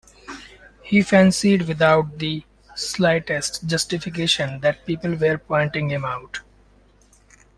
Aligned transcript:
He 0.81 1.03
fancied 1.03 1.67
without 1.67 2.17
the 2.17 2.43
slightest 2.75 3.67
justification 3.67 4.59
that 4.61 4.83
people 4.87 5.13
were 5.13 5.37
pointing 5.37 5.91
him 5.91 6.05
out. 6.05 6.39